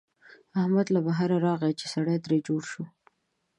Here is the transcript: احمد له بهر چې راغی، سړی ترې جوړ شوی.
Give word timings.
احمد 0.61 0.87
له 0.95 0.99
بهر 1.07 1.29
چې 1.31 1.35
راغی، 1.45 1.73
سړی 1.93 2.17
ترې 2.23 2.37
جوړ 2.47 2.61
شوی. 2.71 2.87